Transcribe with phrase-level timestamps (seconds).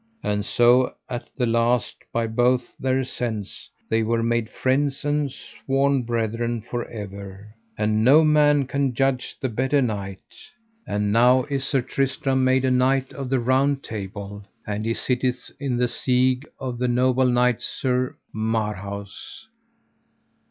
[0.23, 6.01] And so at the last, by both their assents, they were made friends and sworn
[6.01, 10.23] brethren for ever, and no man can judge the better knight.
[10.87, 15.51] And now is Sir Tristram made a knight of the Round Table, and he sitteth
[15.59, 19.45] in the siege of the noble knight, Sir Marhaus.